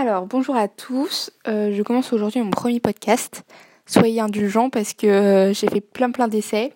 Alors, 0.00 0.26
bonjour 0.26 0.54
à 0.54 0.68
tous. 0.68 1.32
Euh, 1.48 1.72
je 1.74 1.82
commence 1.82 2.12
aujourd'hui 2.12 2.40
mon 2.40 2.50
premier 2.50 2.78
podcast. 2.78 3.42
Soyez 3.84 4.20
indulgents 4.20 4.70
parce 4.70 4.94
que 4.94 5.08
euh, 5.08 5.52
j'ai 5.52 5.66
fait 5.66 5.80
plein 5.80 6.12
plein 6.12 6.28
d'essais 6.28 6.72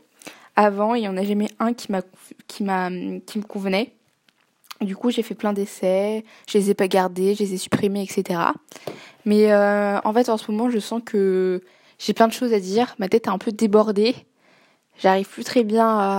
avant 0.56 0.96
et 0.96 0.98
il 0.98 1.02
n'y 1.02 1.08
en 1.08 1.16
a 1.16 1.22
jamais 1.22 1.46
un 1.60 1.72
qui 1.72 1.92
m'a 1.92 2.02
qui 2.48 2.64
m'a 2.64 2.90
qui 2.90 3.38
me 3.38 3.44
convenait. 3.44 3.94
Du 4.80 4.96
coup, 4.96 5.12
j'ai 5.12 5.22
fait 5.22 5.36
plein 5.36 5.52
d'essais, 5.52 6.24
je 6.48 6.58
les 6.58 6.70
ai 6.70 6.74
pas 6.74 6.88
gardés, 6.88 7.36
je 7.36 7.44
les 7.44 7.54
ai 7.54 7.58
supprimés, 7.58 8.02
etc. 8.02 8.40
Mais 9.24 9.52
euh, 9.52 10.00
en 10.02 10.12
fait, 10.12 10.28
en 10.28 10.36
ce 10.36 10.50
moment, 10.50 10.68
je 10.68 10.80
sens 10.80 11.00
que 11.06 11.62
j'ai 12.00 12.14
plein 12.14 12.26
de 12.26 12.32
choses 12.32 12.52
à 12.52 12.58
dire. 12.58 12.96
Ma 12.98 13.08
tête 13.08 13.28
est 13.28 13.30
un 13.30 13.38
peu 13.38 13.52
débordée. 13.52 14.16
J'arrive 14.98 15.28
plus 15.28 15.44
très 15.44 15.62
bien 15.62 15.86
à, 15.86 16.18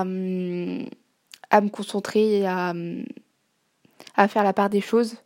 à 1.49 1.61
me 1.61 1.69
concentrer 1.69 2.39
et 2.39 2.47
à, 2.47 2.73
à 4.15 4.27
faire 4.29 4.45
la 4.45 4.53
part 4.53 4.69
des 4.69 4.79
choses. 4.79 5.17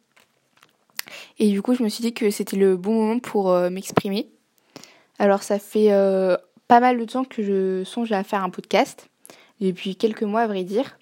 Et 1.39 1.49
du 1.49 1.61
coup, 1.61 1.73
je 1.73 1.83
me 1.83 1.89
suis 1.89 2.01
dit 2.01 2.13
que 2.13 2.29
c'était 2.31 2.57
le 2.57 2.77
bon 2.77 2.93
moment 2.93 3.19
pour 3.19 3.51
euh, 3.51 3.69
m'exprimer. 3.69 4.29
Alors, 5.19 5.43
ça 5.43 5.59
fait 5.59 5.91
euh, 5.91 6.37
pas 6.67 6.79
mal 6.79 6.99
de 6.99 7.05
temps 7.05 7.23
que 7.23 7.43
je 7.43 7.83
songe 7.83 8.11
à 8.11 8.23
faire 8.23 8.43
un 8.43 8.49
podcast, 8.49 9.09
depuis 9.61 9.95
quelques 9.95 10.23
mois 10.23 10.41
à 10.41 10.47
vrai 10.47 10.63
dire. 10.63 10.97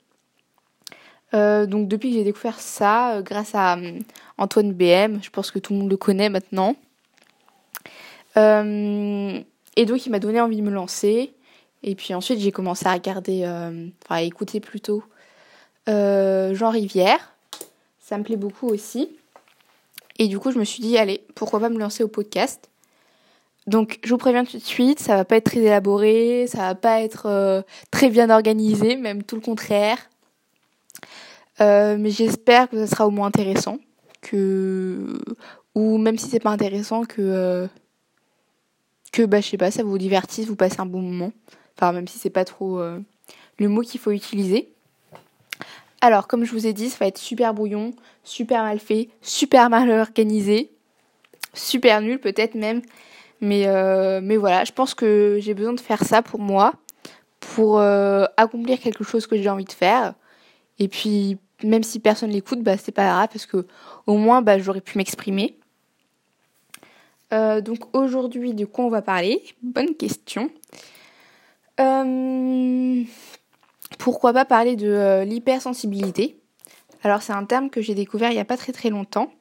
Euh, 1.33 1.65
donc, 1.65 1.87
depuis 1.87 2.09
que 2.11 2.17
j'ai 2.17 2.23
découvert 2.23 2.59
ça, 2.59 3.21
grâce 3.23 3.55
à 3.55 3.77
Antoine 4.37 4.73
BM, 4.73 5.21
je 5.21 5.29
pense 5.29 5.51
que 5.51 5.59
tout 5.59 5.73
le 5.73 5.79
monde 5.79 5.89
le 5.89 5.97
connaît 5.97 6.29
maintenant. 6.29 6.75
et 8.35 9.85
donc, 9.85 10.05
il 10.05 10.09
m'a 10.09 10.19
donné 10.19 10.41
envie 10.41 10.57
de 10.57 10.61
me 10.61 10.71
lancer. 10.71 11.33
Et 11.83 11.95
puis 11.95 12.13
ensuite, 12.13 12.39
j'ai 12.39 12.51
commencé 12.51 12.87
à 12.87 12.93
regarder, 12.93 13.43
enfin 13.43 14.15
à 14.15 14.21
écouter 14.21 14.59
plutôt 14.59 15.03
Jean 15.87 16.69
Rivière. 16.69 17.35
Ça 17.99 18.17
me 18.17 18.23
plaît 18.23 18.37
beaucoup 18.37 18.67
aussi. 18.67 19.09
Et 20.17 20.27
du 20.27 20.39
coup, 20.39 20.51
je 20.51 20.59
me 20.59 20.63
suis 20.63 20.81
dit, 20.81 20.97
allez, 20.97 21.25
pourquoi 21.35 21.59
pas 21.59 21.69
me 21.69 21.79
lancer 21.79 22.03
au 22.03 22.07
podcast 22.07 22.69
donc, 23.67 23.99
je 24.03 24.09
vous 24.11 24.17
préviens 24.17 24.45
tout 24.45 24.57
de 24.57 24.63
suite, 24.63 24.99
ça 24.99 25.15
va 25.15 25.25
pas 25.25 25.37
être 25.37 25.45
très 25.45 25.61
élaboré, 25.61 26.45
ça 26.47 26.59
va 26.59 26.75
pas 26.75 27.01
être 27.01 27.25
euh, 27.25 27.63
très 27.89 28.09
bien 28.09 28.29
organisé, 28.29 28.95
même 28.95 29.23
tout 29.23 29.35
le 29.35 29.41
contraire. 29.41 29.97
Euh, 31.61 31.97
mais 31.97 32.11
j'espère 32.11 32.69
que 32.69 32.77
ça 32.77 32.87
sera 32.87 33.07
au 33.07 33.09
moins 33.09 33.27
intéressant, 33.27 33.79
que 34.21 35.19
ou 35.73 35.97
même 35.97 36.17
si 36.19 36.29
c'est 36.29 36.39
pas 36.39 36.51
intéressant, 36.51 37.05
que 37.05 37.21
euh, 37.21 37.67
que 39.11 39.23
bah 39.23 39.41
je 39.41 39.47
sais 39.47 39.57
pas, 39.57 39.71
ça 39.71 39.83
vous 39.83 39.97
divertisse, 39.97 40.45
vous 40.45 40.55
passez 40.55 40.79
un 40.79 40.85
bon 40.85 41.01
moment. 41.01 41.31
Enfin, 41.75 41.91
même 41.91 42.07
si 42.07 42.19
c'est 42.19 42.29
pas 42.29 42.45
trop 42.45 42.79
le 43.57 43.69
mot 43.69 43.81
qu'il 43.81 43.99
faut 43.99 44.11
utiliser. 44.11 44.74
Alors, 46.05 46.27
comme 46.27 46.45
je 46.45 46.51
vous 46.51 46.67
ai 46.67 46.73
dit, 46.73 46.91
ça 46.91 46.97
va 46.99 47.07
être 47.07 47.17
super 47.17 47.55
brouillon, 47.55 47.91
super 48.23 48.61
mal 48.61 48.77
fait, 48.77 49.09
super 49.23 49.71
mal 49.71 49.89
organisé, 49.89 50.69
super 51.55 51.99
nul 51.99 52.19
peut-être 52.19 52.53
même. 52.53 52.83
Mais, 53.41 53.63
euh, 53.65 54.21
voilà, 54.37 54.65
je 54.65 54.71
pense 54.71 54.93
que 54.93 55.39
j'ai 55.41 55.55
besoin 55.55 55.73
de 55.73 55.79
faire 55.79 56.03
ça 56.03 56.21
pour 56.21 56.39
moi, 56.39 56.73
pour 57.39 57.79
euh, 57.79 58.25
accomplir 58.37 58.79
quelque 58.79 59.03
chose 59.03 59.25
que 59.25 59.35
j'ai 59.35 59.49
envie 59.49 59.65
de 59.65 59.71
faire. 59.71 60.13
Et 60.77 60.89
puis, 60.89 61.39
même 61.63 61.81
si 61.81 61.99
personne 61.99 62.29
l'écoute, 62.29 62.61
bah, 62.61 62.77
c'est 62.77 62.91
pas 62.91 63.07
grave 63.07 63.29
parce 63.33 63.47
que 63.47 63.65
au 64.05 64.17
moins, 64.17 64.43
bah, 64.43 64.59
j'aurais 64.59 64.81
pu 64.81 64.99
m'exprimer. 64.99 65.57
Euh, 67.33 67.61
donc 67.61 67.79
aujourd'hui, 67.95 68.53
de 68.53 68.65
quoi 68.65 68.85
on 68.85 68.89
va 68.89 69.01
parler? 69.01 69.41
Bonne 69.63 69.95
question. 69.95 70.51
Pourquoi 73.97 74.33
pas 74.33 74.45
parler 74.45 74.75
de 74.75 74.87
euh, 74.87 75.23
l'hypersensibilité? 75.25 76.39
Alors 77.03 77.21
c'est 77.21 77.33
un 77.33 77.45
terme 77.45 77.69
que 77.69 77.81
j'ai 77.81 77.95
découvert 77.95 78.31
il 78.31 78.35
n'y 78.35 78.39
a 78.39 78.45
pas 78.45 78.57
très 78.57 78.71
très 78.71 78.89
longtemps. 78.89 79.31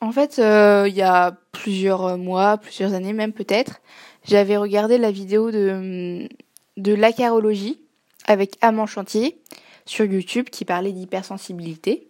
En 0.00 0.12
fait, 0.12 0.38
euh, 0.38 0.86
il 0.88 0.94
y 0.94 1.02
a 1.02 1.36
plusieurs 1.50 2.16
mois, 2.16 2.56
plusieurs 2.56 2.94
années 2.94 3.12
même 3.12 3.32
peut-être, 3.32 3.80
j'avais 4.24 4.56
regardé 4.56 4.96
la 4.96 5.10
vidéo 5.10 5.50
de, 5.50 6.28
de 6.76 6.94
l'acarologie 6.94 7.80
avec 8.26 8.56
Amand 8.60 8.86
Chantier 8.86 9.40
sur 9.86 10.04
YouTube 10.04 10.50
qui 10.50 10.64
parlait 10.64 10.92
d'hypersensibilité. 10.92 12.08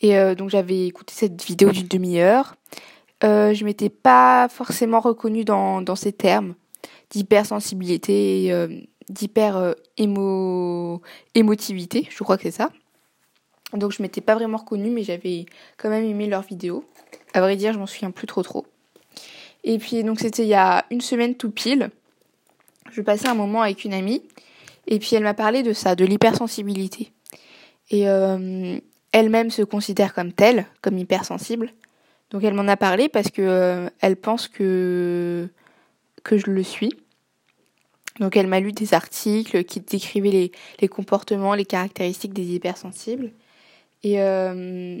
Et 0.00 0.16
euh, 0.16 0.34
donc 0.34 0.48
j'avais 0.48 0.86
écouté 0.86 1.12
cette 1.14 1.44
vidéo 1.44 1.72
d'une 1.72 1.88
demi-heure. 1.88 2.54
Euh, 3.22 3.52
je 3.52 3.64
m'étais 3.64 3.90
pas 3.90 4.48
forcément 4.48 5.00
reconnue 5.00 5.44
dans, 5.44 5.82
dans 5.82 5.96
ces 5.96 6.12
termes 6.12 6.54
d'hypersensibilité 7.10 8.46
et 8.46 8.88
d'hyper 9.10 9.56
euh, 9.56 9.72
émotivité, 11.34 12.08
je 12.10 12.24
crois 12.24 12.36
que 12.36 12.44
c'est 12.44 12.50
ça. 12.50 12.70
Donc 13.74 13.92
je 13.92 14.02
m'étais 14.02 14.20
pas 14.20 14.34
vraiment 14.34 14.58
reconnue, 14.58 14.90
mais 14.90 15.02
j'avais 15.02 15.46
quand 15.76 15.90
même 15.90 16.04
aimé 16.04 16.26
leur 16.26 16.42
vidéo. 16.42 16.84
À 17.34 17.40
vrai 17.40 17.56
dire, 17.56 17.72
je 17.72 17.78
m'en 17.78 17.86
souviens 17.86 18.10
plus 18.10 18.26
trop 18.26 18.42
trop. 18.42 18.66
Et 19.62 19.78
puis 19.78 20.02
donc 20.02 20.20
c'était 20.20 20.44
il 20.44 20.48
y 20.48 20.54
a 20.54 20.86
une 20.90 21.00
semaine 21.00 21.34
tout 21.34 21.50
pile. 21.50 21.90
Je 22.90 23.02
passais 23.02 23.28
un 23.28 23.34
moment 23.34 23.62
avec 23.62 23.84
une 23.84 23.92
amie, 23.92 24.22
et 24.86 24.98
puis 24.98 25.14
elle 25.14 25.22
m'a 25.22 25.34
parlé 25.34 25.62
de 25.62 25.72
ça, 25.72 25.94
de 25.94 26.04
l'hypersensibilité. 26.04 27.12
Et 27.90 28.08
euh, 28.08 28.78
elle-même 29.12 29.50
se 29.50 29.62
considère 29.62 30.14
comme 30.14 30.32
telle, 30.32 30.66
comme 30.82 30.98
hypersensible. 30.98 31.72
Donc 32.30 32.44
elle 32.44 32.54
m'en 32.54 32.68
a 32.68 32.76
parlé 32.76 33.08
parce 33.08 33.30
que 33.30 33.42
euh, 33.42 33.90
elle 34.00 34.16
pense 34.16 34.48
que 34.48 35.48
que 36.22 36.38
je 36.38 36.50
le 36.50 36.62
suis. 36.62 36.92
Donc 38.20 38.36
elle 38.36 38.46
m'a 38.46 38.60
lu 38.60 38.72
des 38.72 38.92
articles 38.92 39.64
qui 39.64 39.80
décrivaient 39.80 40.30
les, 40.30 40.52
les 40.80 40.88
comportements, 40.88 41.54
les 41.54 41.64
caractéristiques 41.64 42.34
des 42.34 42.54
hypersensibles. 42.54 43.32
Et, 44.02 44.20
euh, 44.20 45.00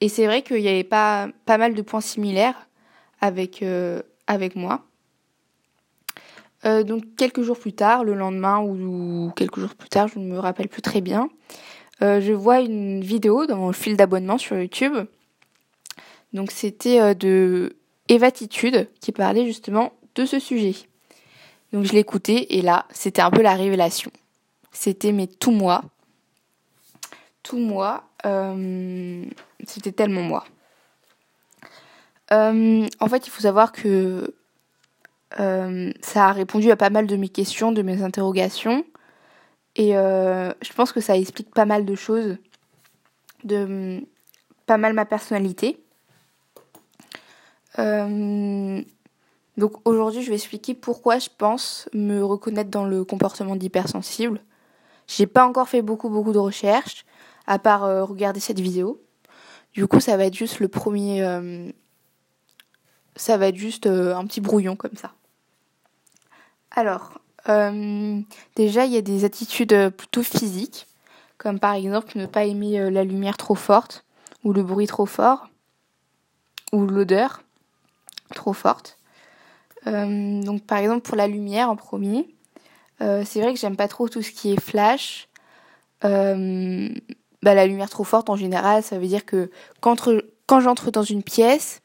et 0.00 0.08
c'est 0.08 0.26
vrai 0.26 0.42
qu'il 0.42 0.60
y 0.60 0.68
avait 0.68 0.84
pas, 0.84 1.28
pas 1.46 1.56
mal 1.56 1.74
de 1.74 1.82
points 1.82 2.02
similaires 2.02 2.68
avec, 3.22 3.62
euh, 3.62 4.02
avec 4.26 4.54
moi. 4.54 4.84
Euh, 6.64 6.82
donc 6.84 7.02
quelques 7.16 7.42
jours 7.42 7.58
plus 7.58 7.72
tard, 7.72 8.04
le 8.04 8.14
lendemain 8.14 8.60
ou, 8.60 9.32
quelques 9.34 9.58
jours 9.58 9.74
plus 9.74 9.88
tard, 9.88 10.08
je 10.08 10.18
ne 10.18 10.26
me 10.26 10.38
rappelle 10.38 10.68
plus 10.68 10.82
très 10.82 11.00
bien, 11.00 11.28
je 12.00 12.32
vois 12.32 12.60
une 12.60 13.00
vidéo 13.00 13.46
dans 13.46 13.68
le 13.68 13.72
fil 13.72 13.96
d'abonnement 13.96 14.36
sur 14.36 14.58
YouTube. 14.58 14.92
Donc 16.32 16.50
c'était 16.50 17.14
de 17.14 17.76
Evatitude 18.08 18.88
qui 19.00 19.12
parlait 19.12 19.46
justement 19.46 19.92
de 20.16 20.24
ce 20.24 20.40
sujet. 20.40 20.74
Donc 21.72 21.84
je 21.84 21.92
l'écoutais 21.92 22.46
et 22.50 22.62
là, 22.62 22.86
c'était 22.90 23.22
un 23.22 23.30
peu 23.30 23.42
la 23.42 23.54
révélation. 23.54 24.10
C'était 24.72 25.12
mais 25.12 25.26
tout 25.26 25.50
moi. 25.50 25.82
Tout 27.42 27.58
moi. 27.58 28.04
Euh, 28.24 29.24
c'était 29.66 29.92
tellement 29.92 30.22
moi. 30.22 30.44
Euh, 32.32 32.86
en 33.00 33.08
fait, 33.08 33.26
il 33.26 33.30
faut 33.30 33.42
savoir 33.42 33.72
que 33.72 34.34
euh, 35.40 35.92
ça 36.00 36.26
a 36.26 36.32
répondu 36.32 36.70
à 36.70 36.76
pas 36.76 36.90
mal 36.90 37.06
de 37.06 37.16
mes 37.16 37.28
questions, 37.28 37.72
de 37.72 37.82
mes 37.82 38.02
interrogations. 38.02 38.84
Et 39.76 39.92
je 39.92 40.72
pense 40.74 40.92
que 40.92 41.00
ça 41.00 41.16
explique 41.16 41.54
pas 41.54 41.64
mal 41.64 41.86
de 41.86 41.94
choses, 41.94 42.36
de 43.44 44.06
pas 44.66 44.76
mal 44.76 44.92
ma 44.92 45.06
personnalité. 45.06 45.82
Donc 49.62 49.74
aujourd'hui, 49.84 50.22
je 50.22 50.28
vais 50.28 50.34
expliquer 50.34 50.74
pourquoi 50.74 51.20
je 51.20 51.28
pense 51.38 51.88
me 51.92 52.20
reconnaître 52.20 52.68
dans 52.68 52.84
le 52.84 53.04
comportement 53.04 53.54
d'hypersensible. 53.54 54.40
J'ai 55.06 55.28
pas 55.28 55.46
encore 55.46 55.68
fait 55.68 55.82
beaucoup 55.82 56.10
beaucoup 56.10 56.32
de 56.32 56.38
recherches 56.40 57.06
à 57.46 57.60
part 57.60 57.84
euh, 57.84 58.02
regarder 58.02 58.40
cette 58.40 58.58
vidéo. 58.58 59.00
Du 59.72 59.86
coup, 59.86 60.00
ça 60.00 60.16
va 60.16 60.24
être 60.24 60.34
juste 60.34 60.58
le 60.58 60.66
premier 60.66 61.22
euh, 61.22 61.70
ça 63.14 63.36
va 63.36 63.46
être 63.46 63.56
juste 63.56 63.86
euh, 63.86 64.16
un 64.16 64.26
petit 64.26 64.40
brouillon 64.40 64.74
comme 64.74 64.96
ça. 64.96 65.12
Alors, 66.72 67.20
déjà, 68.56 68.84
il 68.84 68.92
y 68.92 68.96
a 68.96 69.02
des 69.02 69.24
attitudes 69.24 69.90
plutôt 69.90 70.24
physiques, 70.24 70.88
comme 71.38 71.60
par 71.60 71.74
exemple 71.74 72.18
ne 72.18 72.26
pas 72.26 72.46
aimer 72.46 72.90
la 72.90 73.04
lumière 73.04 73.36
trop 73.36 73.54
forte, 73.54 74.04
ou 74.42 74.52
le 74.52 74.64
bruit 74.64 74.88
trop 74.88 75.06
fort, 75.06 75.46
ou 76.72 76.84
l'odeur 76.84 77.42
trop 78.34 78.54
forte. 78.54 78.98
Euh, 79.86 80.42
donc 80.42 80.62
par 80.62 80.78
exemple 80.78 81.02
pour 81.02 81.16
la 81.16 81.26
lumière 81.26 81.70
en 81.70 81.76
premier, 81.76 82.28
euh, 83.00 83.24
c'est 83.26 83.40
vrai 83.40 83.52
que 83.52 83.58
j'aime 83.58 83.76
pas 83.76 83.88
trop 83.88 84.08
tout 84.08 84.22
ce 84.22 84.30
qui 84.30 84.52
est 84.52 84.60
flash. 84.60 85.28
Euh, 86.04 86.88
bah, 87.42 87.54
la 87.54 87.66
lumière 87.66 87.90
trop 87.90 88.04
forte 88.04 88.30
en 88.30 88.36
général, 88.36 88.82
ça 88.82 88.98
veut 88.98 89.06
dire 89.06 89.24
que 89.24 89.50
quand, 89.80 89.96
j'entre 90.60 90.90
dans 90.90 91.02
une 91.02 91.22
pièce, 91.22 91.80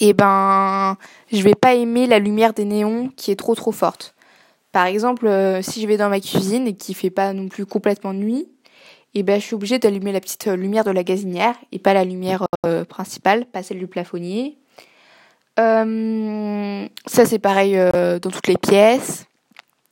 et 0.00 0.10
eh 0.10 0.12
ben 0.12 0.96
je 1.32 1.42
vais 1.42 1.56
pas 1.56 1.74
aimer 1.74 2.06
la 2.06 2.20
lumière 2.20 2.52
des 2.52 2.64
néons 2.64 3.10
qui 3.16 3.30
est 3.30 3.36
trop 3.36 3.54
trop 3.54 3.72
forte. 3.72 4.14
Par 4.70 4.86
exemple, 4.86 5.28
si 5.62 5.80
je 5.82 5.86
vais 5.88 5.96
dans 5.96 6.08
ma 6.08 6.20
cuisine 6.20 6.68
et 6.68 6.76
qu'il 6.76 6.94
fait 6.94 7.10
pas 7.10 7.32
non 7.32 7.48
plus 7.48 7.66
complètement 7.66 8.12
nuit, 8.12 8.48
eh 9.14 9.22
ben 9.24 9.40
je 9.40 9.46
suis 9.46 9.54
obligée 9.54 9.78
d'allumer 9.78 10.12
la 10.12 10.20
petite 10.20 10.46
lumière 10.46 10.84
de 10.84 10.92
la 10.92 11.02
gazinière 11.02 11.56
et 11.72 11.78
pas 11.78 11.94
la 11.94 12.04
lumière 12.04 12.46
principale, 12.88 13.46
pas 13.46 13.62
celle 13.62 13.78
du 13.78 13.88
plafonnier. 13.88 14.58
Euh, 15.58 16.86
ça 17.06 17.24
c'est 17.24 17.38
pareil 17.38 17.76
euh, 17.76 18.18
dans 18.18 18.30
toutes 18.30 18.46
les 18.46 18.56
pièces. 18.56 19.26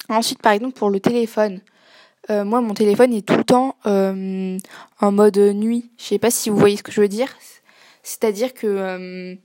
Ensuite 0.09 0.41
par 0.41 0.53
exemple 0.53 0.79
pour 0.79 0.91
le 0.91 1.01
téléphone. 1.01 1.61
Euh, 2.31 2.45
moi 2.45 2.61
mon 2.61 2.75
téléphone 2.75 3.13
est 3.13 3.27
tout 3.27 3.37
le 3.37 3.45
temps 3.45 3.77
en 3.85 5.13
mode 5.13 5.39
nuit. 5.39 5.91
Je 5.99 6.05
sais 6.05 6.19
pas 6.19 6.31
si 6.31 6.51
vous 6.51 6.57
voyez 6.57 6.77
ce 6.77 6.83
que 6.83 6.93
je 6.93 7.01
veux 7.01 7.09
dire. 7.09 7.35
C'est-à-dire 8.03 8.55
que, 8.55 9.37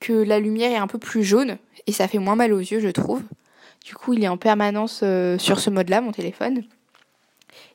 que 0.00 0.12
la 0.12 0.40
lumière 0.40 0.72
est 0.72 0.76
un 0.76 0.88
peu 0.88 0.98
plus 0.98 1.22
jaune 1.22 1.58
et 1.86 1.92
ça 1.92 2.08
fait 2.08 2.18
moins 2.18 2.34
mal 2.34 2.52
aux 2.52 2.58
yeux, 2.58 2.80
je 2.80 2.88
trouve. 2.88 3.22
Du 3.84 3.94
coup, 3.94 4.14
il 4.14 4.24
est 4.24 4.28
en 4.28 4.36
permanence 4.36 5.04
sur 5.38 5.60
ce 5.60 5.70
mode-là, 5.70 6.00
mon 6.00 6.10
téléphone. 6.10 6.64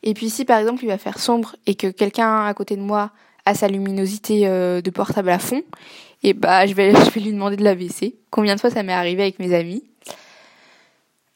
Et 0.03 0.13
puis 0.13 0.29
si 0.29 0.45
par 0.45 0.59
exemple 0.59 0.83
il 0.83 0.87
va 0.87 0.97
faire 0.97 1.19
sombre 1.19 1.55
et 1.65 1.75
que 1.75 1.87
quelqu'un 1.87 2.45
à 2.45 2.53
côté 2.53 2.75
de 2.75 2.81
moi 2.81 3.11
a 3.45 3.55
sa 3.55 3.67
luminosité 3.67 4.47
de 4.47 4.89
portable 4.89 5.29
à 5.29 5.39
fond, 5.39 5.63
et 6.23 6.33
bah 6.33 6.65
je 6.65 6.73
vais, 6.73 6.93
lui 7.15 7.31
demander 7.31 7.55
de 7.55 7.63
la 7.63 7.75
baisser. 7.75 8.15
Combien 8.29 8.55
de 8.55 8.59
fois 8.59 8.69
ça 8.69 8.83
m'est 8.83 8.93
arrivé 8.93 9.23
avec 9.23 9.39
mes 9.39 9.53
amis. 9.53 9.83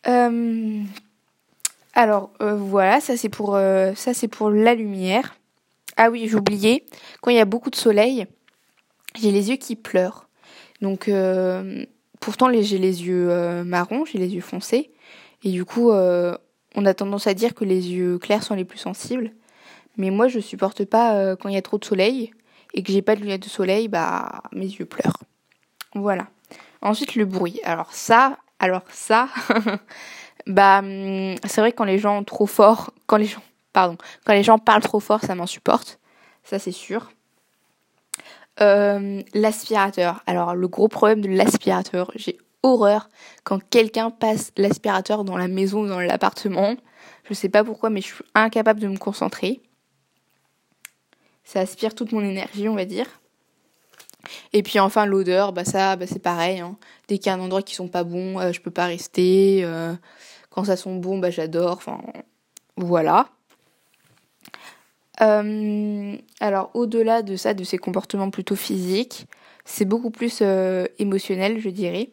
Euh, 0.07 0.83
alors 1.93 2.31
euh, 2.41 2.55
voilà, 2.55 3.01
ça 3.01 3.17
c'est 3.17 3.29
pour 3.29 3.55
euh, 3.55 3.93
ça 3.95 4.13
c'est 4.13 4.27
pour 4.27 4.49
la 4.49 4.75
lumière. 4.75 5.35
Ah 5.97 6.09
oui, 6.09 6.33
oublié. 6.35 6.85
Quand 7.21 7.31
il 7.31 7.37
y 7.37 7.39
a 7.39 7.45
beaucoup 7.45 7.69
de 7.69 7.75
soleil, 7.75 8.25
j'ai 9.15 9.31
les 9.31 9.49
yeux 9.49 9.55
qui 9.55 9.75
pleurent. 9.75 10.27
Donc 10.81 11.09
pourtant 12.19 12.51
j'ai 12.51 12.77
les 12.77 13.05
yeux 13.07 13.63
marrons, 13.63 14.03
j'ai 14.05 14.19
les 14.19 14.35
yeux 14.35 14.41
foncés 14.41 14.91
et 15.43 15.51
du 15.51 15.63
coup 15.63 15.91
on 15.91 16.85
a 16.85 16.93
tendance 16.93 17.27
à 17.27 17.33
dire 17.33 17.55
que 17.55 17.63
les 17.63 17.91
yeux 17.91 18.19
clairs 18.19 18.43
sont 18.43 18.55
les 18.55 18.65
plus 18.65 18.77
sensibles. 18.77 19.31
Mais 19.97 20.09
moi 20.09 20.27
je 20.27 20.39
supporte 20.39 20.85
pas 20.85 21.35
quand 21.37 21.49
il 21.49 21.55
y 21.55 21.57
a 21.57 21.61
trop 21.61 21.77
de 21.77 21.85
soleil 21.85 22.31
et 22.75 22.83
que 22.83 22.91
j'ai 22.91 23.01
pas 23.01 23.15
de 23.15 23.21
lunettes 23.21 23.43
de 23.43 23.49
soleil, 23.49 23.87
bah 23.87 24.43
mes 24.51 24.65
yeux 24.65 24.85
pleurent. 24.85 25.23
Voilà. 25.95 26.27
Ensuite 26.81 27.15
le 27.15 27.25
bruit. 27.25 27.59
Alors 27.63 27.91
ça, 27.93 28.37
alors 28.59 28.83
ça, 28.89 29.29
bah 30.47 30.79
hum, 30.79 31.35
c'est 31.45 31.61
vrai 31.61 31.71
que 31.71 31.77
quand 31.77 31.85
les 31.85 31.97
gens 31.97 32.23
trop 32.23 32.45
fort, 32.45 32.91
quand 33.07 33.17
les 33.17 33.25
gens, 33.25 33.41
pardon, 33.73 33.97
quand 34.25 34.33
les 34.33 34.43
gens 34.43 34.59
parlent 34.59 34.83
trop 34.83 34.99
fort, 34.99 35.21
ça 35.21 35.35
m'en 35.35 35.47
supporte. 35.47 35.99
Ça 36.43 36.59
c'est 36.59 36.71
sûr. 36.71 37.11
Euh, 38.61 39.21
l'aspirateur. 39.33 40.21
Alors 40.27 40.53
le 40.53 40.67
gros 40.67 40.87
problème 40.87 41.21
de 41.21 41.29
l'aspirateur, 41.29 42.11
j'ai 42.15 42.37
horreur 42.61 43.09
quand 43.43 43.59
quelqu'un 43.69 44.11
passe 44.11 44.51
l'aspirateur 44.57 45.23
dans 45.23 45.37
la 45.37 45.47
maison 45.47 45.83
ou 45.83 45.87
dans 45.87 45.99
l'appartement. 45.99 46.75
Je 47.23 47.33
sais 47.33 47.49
pas 47.49 47.63
pourquoi, 47.63 47.89
mais 47.89 48.01
je 48.01 48.07
suis 48.07 48.23
incapable 48.35 48.79
de 48.79 48.87
me 48.87 48.97
concentrer 48.97 49.61
ça 51.45 51.59
aspire 51.59 51.95
toute 51.95 52.11
mon 52.11 52.21
énergie, 52.21 52.67
on 52.67 52.75
va 52.75 52.85
dire. 52.85 53.07
Et 54.53 54.63
puis 54.63 54.79
enfin 54.79 55.05
l'odeur, 55.05 55.53
bah 55.53 55.63
ça, 55.63 55.95
bah 55.95 56.07
c'est 56.07 56.19
pareil. 56.19 56.59
Hein. 56.59 56.77
Dès 57.07 57.17
qu'il 57.19 57.27
y 57.27 57.29
a 57.29 57.33
un 57.35 57.39
endroit 57.39 57.61
qui 57.61 57.75
sont 57.75 57.87
pas 57.87 58.03
bons, 58.03 58.39
euh, 58.39 58.51
je 58.51 58.59
peux 58.59 58.71
pas 58.71 58.85
rester. 58.85 59.61
Euh, 59.63 59.93
quand 60.49 60.65
ça 60.65 60.75
sent 60.75 60.97
bon, 60.97 61.19
bah 61.19 61.29
j'adore. 61.29 61.73
Enfin 61.73 62.01
voilà. 62.75 63.29
Euh, 65.21 66.17
alors 66.39 66.71
au-delà 66.73 67.21
de 67.21 67.35
ça, 67.35 67.53
de 67.53 67.63
ces 67.63 67.77
comportements 67.77 68.31
plutôt 68.31 68.55
physiques, 68.55 69.27
c'est 69.63 69.85
beaucoup 69.85 70.11
plus 70.11 70.41
émotionnel, 70.99 71.59
je 71.59 71.69
dirais. 71.69 72.09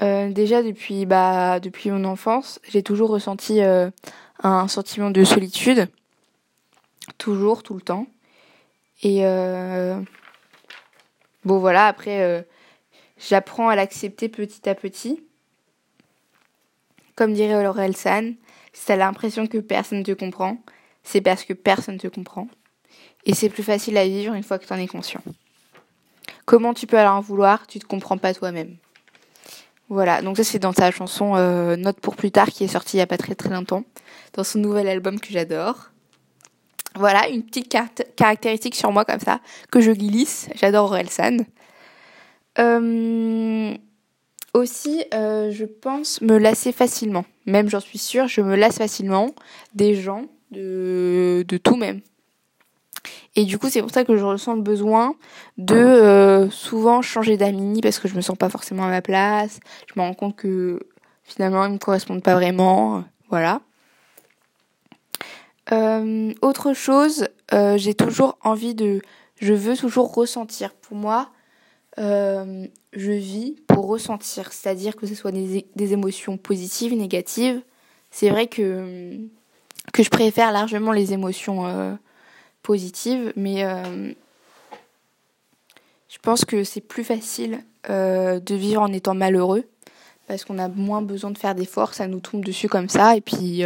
déjà 0.00 0.62
depuis 0.62 1.04
bah 1.06 1.60
depuis 1.60 1.90
mon 1.90 2.04
enfance, 2.04 2.60
j'ai 2.68 2.82
toujours 2.82 3.10
ressenti 3.10 3.60
un 4.42 4.68
sentiment 4.68 5.10
de 5.10 5.24
solitude 5.24 5.88
toujours, 7.14 7.62
tout 7.62 7.74
le 7.74 7.80
temps. 7.80 8.06
Et 9.02 9.24
euh, 9.24 10.00
bon 11.44 11.58
voilà, 11.58 11.86
après, 11.86 12.22
euh, 12.22 12.42
j'apprends 13.18 13.68
à 13.68 13.76
l'accepter 13.76 14.28
petit 14.28 14.68
à 14.68 14.74
petit. 14.74 15.22
Comme 17.16 17.32
dirait 17.32 17.62
Laurel 17.62 17.96
San, 17.96 18.34
si 18.72 18.86
t'as 18.86 18.96
l'impression 18.96 19.46
que 19.46 19.58
personne 19.58 19.98
ne 19.98 20.04
te 20.04 20.12
comprend, 20.12 20.58
c'est 21.02 21.20
parce 21.20 21.44
que 21.44 21.52
personne 21.52 21.94
ne 21.94 22.00
te 22.00 22.08
comprend. 22.08 22.48
Et 23.24 23.34
c'est 23.34 23.50
plus 23.50 23.62
facile 23.62 23.96
à 23.98 24.04
vivre 24.04 24.34
une 24.34 24.42
fois 24.42 24.58
que 24.58 24.66
tu 24.66 24.72
en 24.72 24.76
es 24.76 24.86
conscient. 24.86 25.22
Comment 26.46 26.74
tu 26.74 26.86
peux 26.86 26.98
alors 26.98 27.16
en 27.16 27.20
vouloir 27.20 27.66
Tu 27.66 27.78
te 27.78 27.86
comprends 27.86 28.18
pas 28.18 28.32
toi-même. 28.34 28.76
Voilà, 29.88 30.22
donc 30.22 30.36
ça 30.36 30.44
c'est 30.44 30.60
dans 30.60 30.72
sa 30.72 30.90
chanson 30.92 31.34
euh, 31.34 31.74
Note 31.76 31.98
pour 31.98 32.14
plus 32.14 32.30
tard 32.30 32.48
qui 32.48 32.62
est 32.62 32.68
sortie 32.68 32.96
il 32.96 33.00
y 33.00 33.02
a 33.02 33.08
pas 33.08 33.18
très 33.18 33.34
très 33.34 33.50
longtemps, 33.50 33.82
dans 34.34 34.44
son 34.44 34.60
nouvel 34.60 34.88
album 34.88 35.18
que 35.18 35.30
j'adore. 35.30 35.89
Voilà, 36.96 37.28
une 37.28 37.42
petite 37.42 37.74
caractéristique 38.16 38.74
sur 38.74 38.90
moi 38.92 39.04
comme 39.04 39.20
ça, 39.20 39.40
que 39.70 39.80
je 39.80 39.92
glisse. 39.92 40.48
J'adore 40.54 40.86
Orelsan. 40.86 41.38
Euh, 42.58 43.74
aussi, 44.54 45.04
euh, 45.14 45.50
je 45.52 45.64
pense 45.64 46.20
me 46.20 46.36
lasser 46.36 46.72
facilement. 46.72 47.24
Même, 47.46 47.68
j'en 47.68 47.80
suis 47.80 47.98
sûre, 47.98 48.26
je 48.26 48.40
me 48.40 48.56
lasse 48.56 48.78
facilement 48.78 49.30
des 49.74 49.94
gens, 49.94 50.26
de, 50.50 51.44
tout 51.62 51.76
même. 51.76 52.00
Et 53.36 53.44
du 53.44 53.58
coup, 53.58 53.68
c'est 53.70 53.80
pour 53.80 53.92
ça 53.92 54.04
que 54.04 54.16
je 54.16 54.24
ressens 54.24 54.56
le 54.56 54.62
besoin 54.62 55.14
de 55.56 55.76
euh, 55.76 56.50
souvent 56.50 57.00
changer 57.00 57.36
d'amis 57.36 57.80
parce 57.80 58.00
que 58.00 58.08
je 58.08 58.16
me 58.16 58.20
sens 58.20 58.36
pas 58.36 58.48
forcément 58.48 58.84
à 58.84 58.88
ma 58.88 59.02
place. 59.02 59.60
Je 59.86 59.98
me 59.98 60.04
rends 60.04 60.14
compte 60.14 60.34
que 60.34 60.80
finalement, 61.22 61.64
ils 61.66 61.72
me 61.72 61.78
correspondent 61.78 62.22
pas 62.22 62.34
vraiment. 62.34 63.04
Voilà. 63.28 63.60
Euh, 65.72 66.32
autre 66.42 66.72
chose, 66.74 67.28
euh, 67.52 67.76
j'ai 67.78 67.94
toujours 67.94 68.38
envie 68.42 68.74
de... 68.74 69.00
Je 69.40 69.54
veux 69.54 69.76
toujours 69.76 70.14
ressentir. 70.14 70.74
Pour 70.74 70.96
moi, 70.96 71.30
euh, 71.98 72.66
je 72.92 73.12
vis 73.12 73.56
pour 73.68 73.86
ressentir. 73.86 74.52
C'est-à-dire 74.52 74.96
que 74.96 75.06
ce 75.06 75.14
soit 75.14 75.32
des, 75.32 75.66
des 75.74 75.92
émotions 75.92 76.36
positives, 76.36 76.94
négatives. 76.94 77.62
C'est 78.10 78.30
vrai 78.30 78.48
que, 78.48 79.16
que 79.92 80.02
je 80.02 80.10
préfère 80.10 80.52
largement 80.52 80.92
les 80.92 81.12
émotions 81.12 81.98
positives, 82.62 83.32
mais 83.36 83.62
je 86.08 86.18
pense 86.20 86.44
que 86.44 86.64
c'est 86.64 86.80
plus 86.80 87.04
facile 87.04 87.64
de 87.88 88.54
vivre 88.54 88.82
en 88.82 88.92
étant 88.92 89.14
malheureux 89.14 89.64
parce 90.26 90.44
qu'on 90.44 90.58
a 90.58 90.68
moins 90.68 91.02
besoin 91.02 91.30
de 91.30 91.38
faire 91.38 91.54
d'efforts, 91.54 91.94
ça 91.94 92.08
nous 92.08 92.20
tombe 92.20 92.44
dessus 92.44 92.68
comme 92.68 92.88
ça 92.88 93.16
et 93.16 93.20
puis 93.20 93.62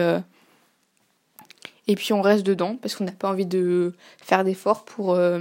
et 1.86 1.96
puis 1.96 2.12
on 2.12 2.22
reste 2.22 2.44
dedans 2.44 2.76
parce 2.76 2.94
qu'on 2.96 3.04
n'a 3.04 3.12
pas 3.12 3.28
envie 3.28 3.46
de 3.46 3.92
faire 4.18 4.44
d'efforts 4.44 4.84
pour. 4.84 5.14
Euh, 5.14 5.40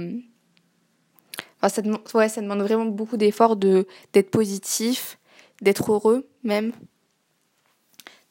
enfin, 1.60 1.68
ça, 1.68 1.82
demande, 1.82 2.60
vraiment 2.60 2.84
beaucoup 2.84 3.16
d'efforts 3.16 3.56
de, 3.56 3.86
d'être 4.12 4.30
positif, 4.30 5.18
d'être 5.62 5.92
heureux 5.92 6.28
même. 6.42 6.72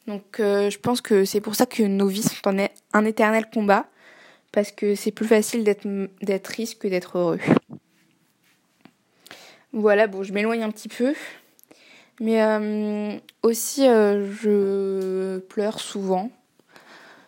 Donc 0.05 0.39
euh, 0.39 0.69
je 0.69 0.77
pense 0.77 1.01
que 1.01 1.25
c'est 1.25 1.41
pour 1.41 1.55
ça 1.55 1.65
que 1.65 1.81
nos 1.83 2.07
vies 2.07 2.23
sont 2.23 2.47
un, 2.47 2.67
un 2.93 3.05
éternel 3.05 3.49
combat 3.51 3.87
parce 4.51 4.71
que 4.71 4.95
c'est 4.95 5.11
plus 5.11 5.25
facile 5.25 5.63
d'être, 5.63 5.87
d'être 6.21 6.43
triste 6.43 6.79
que 6.79 6.87
d'être 6.87 7.17
heureux. 7.17 7.39
Voilà, 9.75 10.05
bon, 10.05 10.21
je 10.21 10.33
m'éloigne 10.33 10.61
un 10.61 10.69
petit 10.69 10.89
peu. 10.89 11.15
Mais 12.19 12.43
euh, 12.43 13.17
aussi, 13.41 13.81
je 13.85 15.39
pleure 15.39 15.79
souvent. 15.79 16.29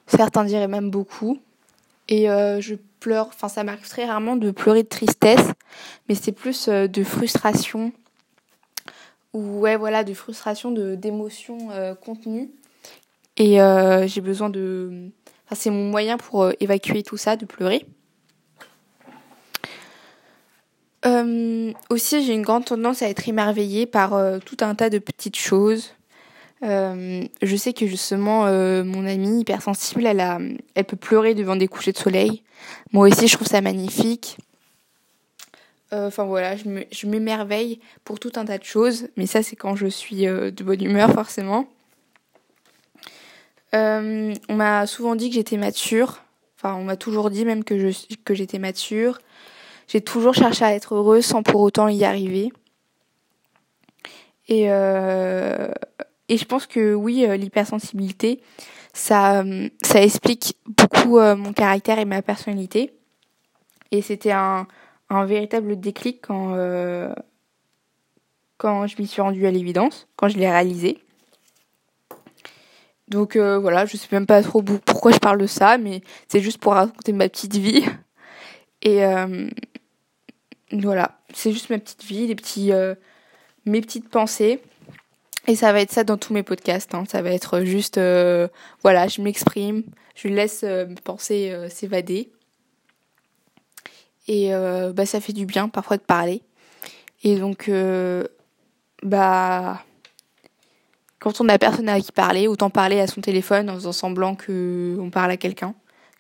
Certains 0.07 0.43
diraient 0.45 0.67
même 0.67 0.89
beaucoup. 0.89 1.39
Et 2.07 2.29
euh, 2.29 2.61
je 2.61 2.75
pleure, 2.99 3.27
enfin 3.27 3.47
ça 3.47 3.63
m'arrive 3.63 3.87
très 3.87 4.05
rarement 4.05 4.35
de 4.35 4.51
pleurer 4.51 4.83
de 4.83 4.87
tristesse, 4.87 5.51
mais 6.07 6.15
c'est 6.15 6.31
plus 6.31 6.67
euh, 6.67 6.87
de 6.87 7.03
frustration 7.03 7.91
ou 9.33 9.59
ouais 9.59 9.75
voilà 9.75 10.03
de 10.03 10.13
frustration, 10.13 10.71
de 10.71 10.95
d'émotions 10.95 11.71
euh, 11.71 11.95
contenues. 11.95 12.49
Et 13.37 13.57
j'ai 14.07 14.21
besoin 14.21 14.49
de, 14.49 15.09
enfin 15.45 15.55
c'est 15.55 15.69
mon 15.69 15.89
moyen 15.89 16.17
pour 16.17 16.49
évacuer 16.61 17.03
tout 17.03 17.17
ça, 17.17 17.35
de 17.35 17.45
pleurer. 17.45 17.85
aussi 21.89 22.25
j'ai 22.25 22.33
une 22.33 22.43
grande 22.43 22.63
tendance 22.63 23.01
à 23.01 23.09
être 23.09 23.27
émerveillée 23.27 23.87
par 23.87 24.17
tout 24.45 24.57
un 24.61 24.73
tas 24.73 24.89
de 24.89 24.99
petites 24.99 25.35
choses. 25.35 25.91
Euh, 26.63 27.23
je 27.41 27.55
sais 27.55 27.73
que 27.73 27.85
justement 27.85 28.45
euh, 28.45 28.83
mon 28.83 29.05
amie 29.05 29.41
hypersensible, 29.41 30.05
elle 30.05 30.19
a, 30.19 30.39
elle 30.73 30.85
peut 30.85 30.95
pleurer 30.95 31.35
devant 31.35 31.55
des 31.55 31.67
couchers 31.67 31.91
de 31.91 31.97
soleil. 31.97 32.43
Moi 32.91 33.07
aussi, 33.07 33.27
je 33.27 33.35
trouve 33.35 33.47
ça 33.47 33.61
magnifique. 33.61 34.37
Euh, 35.93 36.07
enfin 36.07 36.23
voilà, 36.23 36.55
je 36.55 37.07
m'émerveille 37.07 37.79
pour 38.03 38.19
tout 38.19 38.31
un 38.35 38.45
tas 38.45 38.57
de 38.57 38.63
choses, 38.63 39.07
mais 39.17 39.27
ça 39.27 39.43
c'est 39.43 39.55
quand 39.55 39.75
je 39.75 39.87
suis 39.87 40.25
de 40.25 40.63
bonne 40.63 40.83
humeur 40.83 41.11
forcément. 41.11 41.67
on 43.73 44.33
m'a 44.49 44.87
souvent 44.87 45.15
dit 45.15 45.29
que 45.29 45.35
j'étais 45.35 45.57
mature. 45.57 46.21
Enfin, 46.57 46.75
on 46.75 46.83
m'a 46.83 46.95
toujours 46.95 47.29
dit 47.29 47.45
même 47.45 47.63
que 47.63 48.33
j'étais 48.33 48.59
mature. 48.59 49.19
J'ai 49.87 50.01
toujours 50.01 50.33
cherché 50.33 50.65
à 50.65 50.73
être 50.73 50.95
heureuse 50.95 51.25
sans 51.25 51.43
pour 51.43 51.61
autant 51.61 51.87
y 51.87 52.03
arriver. 52.03 52.51
Et 54.47 54.65
euh, 54.69 55.69
et 56.27 56.37
je 56.37 56.45
pense 56.45 56.65
que 56.65 56.93
oui, 56.93 57.25
euh, 57.25 57.37
l'hypersensibilité, 57.37 58.41
ça, 58.93 59.41
euh, 59.41 59.69
ça 59.83 60.01
explique 60.01 60.57
beaucoup 60.65 61.19
euh, 61.19 61.35
mon 61.35 61.53
caractère 61.53 61.99
et 61.99 62.05
ma 62.05 62.21
personnalité. 62.21 62.93
Et 63.91 64.01
c'était 64.01 64.31
un, 64.31 64.67
véritable 65.09 65.79
déclic 65.79 66.19
quand, 66.21 66.57
quand 68.57 68.87
je 68.87 68.95
m'y 68.99 69.07
suis 69.07 69.21
rendue 69.21 69.45
à 69.45 69.51
l'évidence, 69.51 70.07
quand 70.15 70.27
je 70.27 70.37
l'ai 70.37 70.49
réalisé. 70.49 70.97
Donc 73.07 73.37
voilà, 73.37 73.85
je 73.85 73.95
sais 73.95 74.07
même 74.11 74.25
pas 74.25 74.41
trop 74.41 74.63
pourquoi 74.63 75.11
je 75.11 75.19
parle 75.19 75.39
de 75.39 75.45
ça, 75.45 75.77
mais 75.77 76.01
c'est 76.27 76.41
juste 76.41 76.57
pour 76.57 76.73
raconter 76.73 77.13
ma 77.13 77.29
petite 77.29 77.55
vie. 77.55 77.85
Et, 78.81 79.05
Voilà, 80.73 81.19
c'est 81.33 81.53
juste 81.53 81.69
ma 81.69 81.77
petite 81.77 82.03
vie, 82.03 82.27
les 82.27 82.35
petits, 82.35 82.71
mes 83.65 83.79
petites 83.79 84.09
pensées. 84.09 84.59
Et 85.47 85.55
ça 85.55 85.71
va 85.71 85.81
être 85.81 85.91
ça 85.91 86.03
dans 86.03 86.17
tous 86.17 86.33
mes 86.33 86.43
podcasts. 86.43 86.93
Hein. 86.95 87.03
Ça 87.07 87.21
va 87.21 87.31
être 87.31 87.61
juste, 87.61 87.97
euh, 87.97 88.47
voilà, 88.81 89.07
je 89.07 89.21
m'exprime, 89.21 89.83
je 90.15 90.27
laisse 90.27 90.61
euh, 90.63 90.87
mes 90.87 90.95
pensées 90.95 91.53
s'évader. 91.69 92.31
Et 94.27 94.49
bah, 94.95 95.05
ça 95.05 95.21
fait 95.21 95.33
du 95.33 95.45
bien 95.45 95.69
parfois 95.69 95.97
de 95.97 96.01
parler. 96.01 96.41
Et 97.23 97.35
donc, 97.35 97.69
bah, 99.03 99.83
quand 101.19 101.41
on 101.41 101.43
n'a 101.43 101.59
personne 101.59 101.89
à 101.89 102.01
qui 102.01 102.11
parler, 102.11 102.47
autant 102.47 102.71
parler 102.71 102.99
à 102.99 103.05
son 103.05 103.21
téléphone 103.21 103.69
en 103.69 103.75
faisant 103.75 103.91
semblant 103.91 104.35
qu'on 104.35 105.09
parle 105.11 105.29
à 105.29 105.37
quelqu'un, 105.37 105.75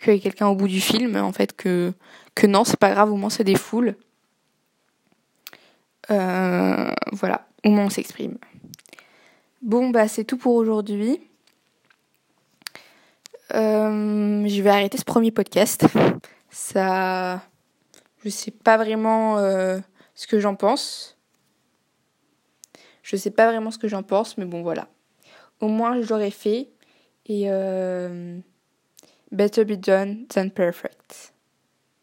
a 0.07 0.17
quelqu'un 0.19 0.47
au 0.47 0.55
bout 0.55 0.67
du 0.67 0.81
film, 0.81 1.15
en 1.15 1.31
fait, 1.31 1.55
que, 1.55 1.93
que 2.35 2.47
non, 2.47 2.63
c'est 2.63 2.79
pas 2.79 2.91
grave, 2.91 3.11
au 3.11 3.15
moins 3.15 3.29
foules. 3.29 3.95
Euh, 6.11 6.91
voilà, 7.11 7.47
au 7.63 7.69
moins 7.69 7.85
on 7.85 7.89
s'exprime. 7.89 8.37
Bon, 9.65 9.89
bah 9.89 10.07
c'est 10.07 10.25
tout 10.25 10.37
pour 10.37 10.53
aujourd'hui. 10.53 11.19
Euh, 13.55 14.47
je 14.47 14.61
vais 14.61 14.69
arrêter 14.69 14.99
ce 14.99 15.03
premier 15.03 15.31
podcast. 15.31 15.85
Ça. 16.51 17.41
Je 18.23 18.29
sais 18.29 18.51
pas 18.51 18.77
vraiment 18.77 19.39
euh, 19.39 19.79
ce 20.13 20.27
que 20.27 20.39
j'en 20.39 20.55
pense. 20.55 21.17
Je 23.01 23.15
sais 23.15 23.31
pas 23.31 23.47
vraiment 23.47 23.71
ce 23.71 23.79
que 23.79 23.87
j'en 23.87 24.03
pense, 24.03 24.37
mais 24.37 24.45
bon, 24.45 24.61
voilà. 24.61 24.87
Au 25.59 25.67
moins, 25.67 25.99
je 25.99 26.07
l'aurais 26.07 26.29
fait. 26.29 26.69
Et. 27.25 27.49
better 29.31 29.65
be 29.65 29.75
done 29.75 30.27
than 30.27 30.49
perfect. 30.49 31.34